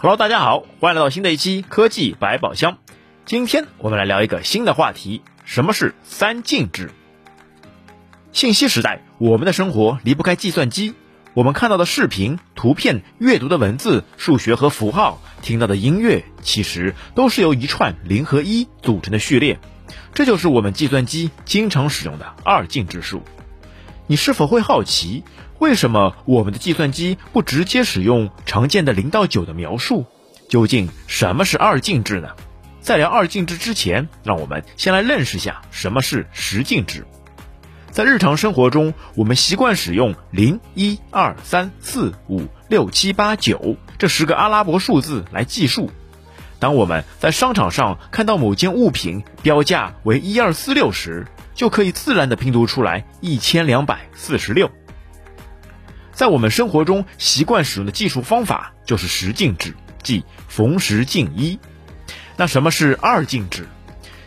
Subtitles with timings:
[0.00, 2.78] Hello，大家好，欢迎来到新的一期科技百宝箱。
[3.24, 6.92] 今天我们来聊一个新的话题，什么是三进制？
[8.30, 10.94] 信息时代，我们的生活离不开计算机。
[11.34, 19.58] 我们看到的视频、图片、阅读的文字、数学和符号、听到的音乐，其实都是由一串零和一组成的序列。
[20.14, 23.22] 这就是我们计算机经常使用的二进制数。
[24.06, 25.24] 你是否会好奇？
[25.58, 30.06] 为什么我们的计算机不直接使用常见的零到九的描述？
[30.48, 32.28] 究竟什么是二进制呢？
[32.80, 37.04] 在聊二进制之前，让我们先来认识下什么是十进制。
[37.90, 45.90] 在日常生活中，我们习惯使用零、一、二、三、四、五、六、七、八、九这十个阿拉伯数字来计数。
[46.60, 54.70] 当我们在商场上看到某件物品标价为一二四六时，就可以自然地拼读出来一千两百四十六。
[56.18, 59.72] 在我们生活中习惯使用的技术方法就是十进制，
[60.02, 61.60] 即逢十进一。
[62.36, 63.68] 那什么是二进制？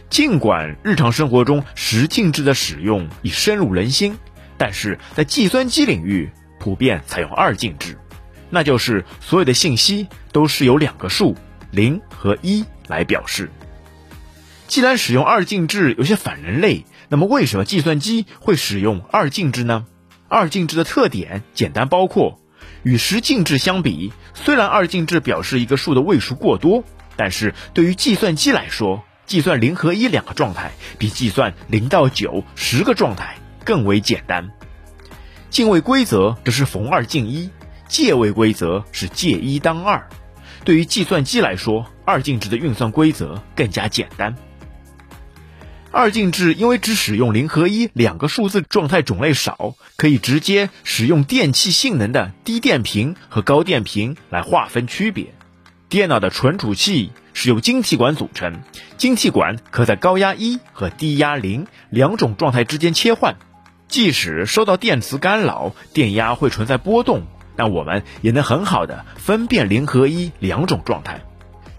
[0.09, 4.17] 尽管日常生活中十进制的使用已深入人心，
[4.58, 6.31] 但是在计算机领域
[6.62, 7.97] 普遍采用二进制，
[8.50, 11.36] 那就是所有的信息都是由两个数
[11.72, 13.52] 零和一来表示。
[14.69, 19.88] 既然使用二进制有些反人类，那么为什么计算机会使用二进制呢？
[20.32, 22.40] 二进制的特点简单包括，
[22.84, 26.86] 与十进制相比，虽然二进制表示一个数的位数过多，
[27.18, 34.52] 但是对于计算机来说，计算零和一两个状态比计算零到九十个状态更为简单。
[35.50, 37.50] 进位规则则是逢二进一，
[37.90, 40.08] 借位规则是借一当二。
[40.64, 44.34] 对于计算机来说，二进制的运算规则更加简单。
[45.94, 55.34] 二进制因为只使用零和一两个数字状态种类少，可以直接使用电器性能的低电平和高电平来划分区别。
[55.89, 58.62] 电脑的存储器是由晶体管组成，
[58.95, 63.35] 晶体管可在高压一和低压零两种状态之间切换。
[63.90, 67.23] 即使受到电磁干扰，电压会存在波动，
[67.58, 71.25] 但我们也能很好的分辨零和一两种状态。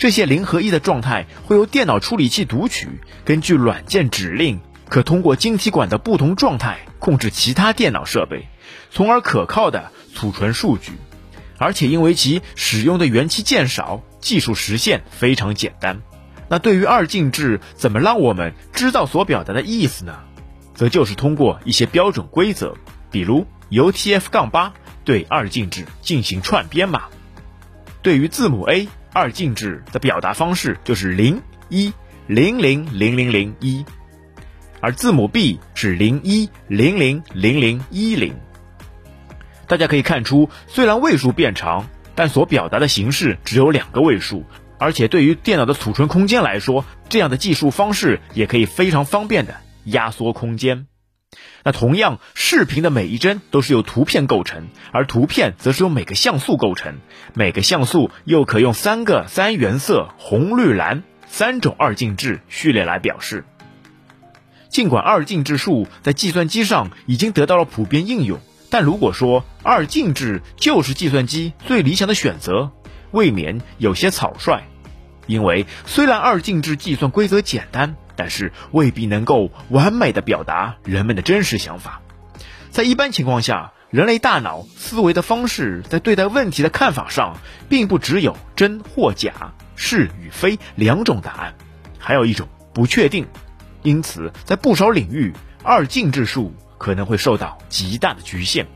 [0.02, 2.88] 这些零和一的状态会由电脑处理器读取，
[3.24, 4.58] 根据软件指令，
[4.88, 8.48] 可通过晶体管的不同状态控制其他电脑设备，
[8.90, 10.94] 从而可靠的储存数据。
[11.56, 16.02] 而且因为其使用的元器件少，技术实现非常简单。
[16.48, 20.18] 那对于二进制，怎么让我们知道所表达的意思呢？
[20.74, 22.74] 则就是通过一些标准规则，
[23.12, 24.72] 比如 UTF-8
[25.04, 27.04] 对二进制进行串编码。
[28.02, 28.88] 对于字母 A。
[29.12, 31.92] 二进制的表达方式就是零一
[32.26, 33.84] 零零零零零一，
[34.80, 38.34] 而字母 B 是零一零零零零一零。
[39.66, 44.44] 大家可以看出，虽然位数变长，但所表达的形式只有两个位数，
[44.78, 50.86] 而且对于电脑的储存空间来说，这样的计数方式也可以非常方便的压缩空间。
[51.64, 56.98] 那同样，视频的每一帧都是由图片构成，而图片则是由每个像素构成，
[57.34, 63.44] 每个像素又可用三个三原色红、绿、蓝三种二进制序列来表示。
[64.68, 72.72] 尽管二进制数在计算机上已经得到了普遍应用，但如果说二进制就是计算机最理想的选择，
[73.10, 74.64] 未免有些草率。
[75.26, 77.96] 因为虽然二进制计算规则简单。
[78.22, 82.00] 但是未必能够完美的表达人们的真实想法。
[82.70, 87.36] 在一般情况下，人类大脑思维的方式在对待问题的看法上，
[87.68, 91.54] 并不只有真或假、是与非两种答案，
[91.98, 93.26] 还有一种不确定。
[93.82, 95.32] 因此，在不少领域，
[95.64, 98.68] 二进制数可能会受到极大的局限。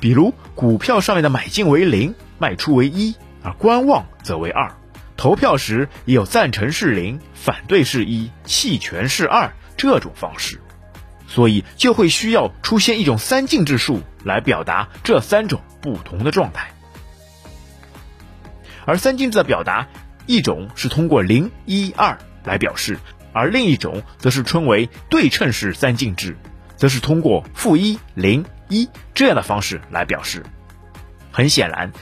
[0.00, 4.74] 比如，股票上面的买进为零，卖出为一，而观望则为二。
[5.22, 10.60] 投票时也有赞成是零，反对是一，弃权是二这种方式，
[11.28, 16.72] 所以就会需要出现一种三进制数来表达这三种不同的状态。
[18.84, 19.86] 而三进制的表达，
[20.26, 22.98] 一种是通过零一二来表示，
[23.32, 26.36] 而另一种则是称为对称式三进制，
[26.74, 30.42] 则是通过负一零一这样的方式来表示。
[31.30, 31.92] 很显然。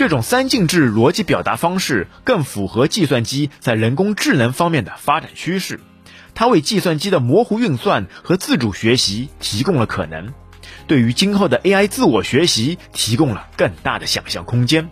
[0.00, 5.78] 这种三进制逻辑表达方式更符合计算机在人工智能方面的发展趋势，
[6.34, 10.32] 它为计算机的模糊运算和自主学习提供了可能，
[10.86, 14.88] 对于今后的 AI 自我学习提供了更大的想象空间。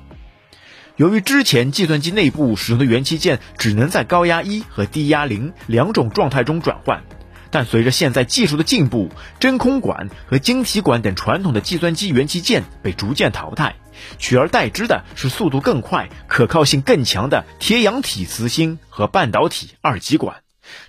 [0.96, 7.02] 由于之前计算机内部使用的元器件只能在高压一和低压零两种状态中转换，
[7.50, 9.10] 但随着现在技术的进步，
[9.40, 13.76] 真空管和晶体管等传统的计算机元器件被逐渐淘汰，
[14.18, 20.42] 取而代之的是速度更快、可靠性更强的铁氧体磁芯和半导体二极管。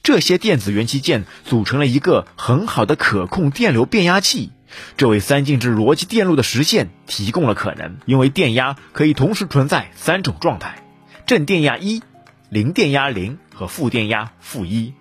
[0.04, 4.52] 这些电子元器件组成了一个很好的可控电流变压器，
[4.98, 7.98] 这为三进制逻辑电路的实现提供了可能。
[8.06, 10.84] 因为电压可以同时存在三种状态：
[11.26, 12.02] 正电压一、
[12.50, 14.94] 零电压零和负电压负一。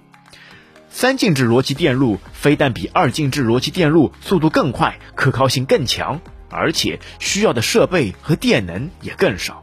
[1.00, 9.62] 三进制逻辑电路非但比二进制逻辑电路速度更快、可靠性更强，而且需要的设备和电能也更少。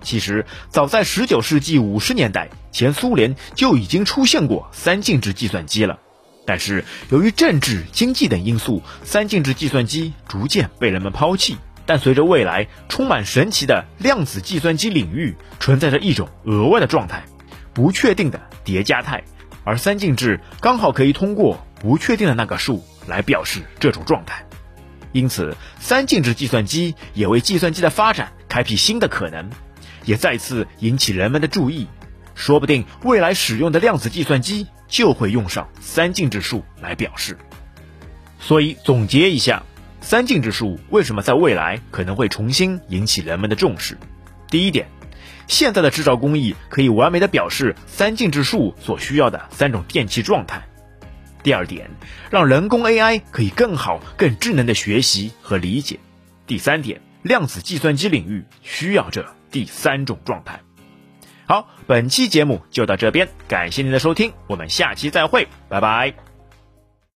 [0.00, 5.98] 其实，早在19世纪50年代，前苏联就已经出现过三进制计算机了。
[6.46, 11.58] 但是，由于政治、经济等因素，三进制计算机逐渐被人们抛弃。
[11.84, 17.22] 但随着未来充满神奇的量子计算机领域，存在着一种额外的状态——
[17.74, 19.22] 不确定的叠加态，
[19.64, 24.46] 而三进制刚好可以通过不确定的那个数来表示这种状态。
[25.12, 29.50] 因此，三进制计算机也为计算机的发展开辟新的可能。
[30.04, 31.86] 也再次引起人们的注意，
[32.34, 37.38] 说不定未来使用的量子计算机就会用上三进制数来表示。
[38.38, 39.62] 所以总结一下，
[40.02, 43.96] 三进制数为什么在未来可能会重新引起人们的重视？
[44.50, 44.88] 第一点，
[45.46, 50.62] 现在的制造工艺可以完美的表示三进制数所需要的三种电气状态。
[51.42, 51.90] 第二点，
[52.30, 55.98] 让人工 AI 可以更好、更智能的学习和理解。
[56.46, 59.26] 第三点，量子计算机领域需要这。
[59.50, 60.60] 第三种状态。
[61.46, 66.33] 好，本期节目就到这边，感谢您的收听，我们下期再会，拜拜。